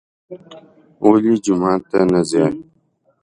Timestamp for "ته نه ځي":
1.89-2.45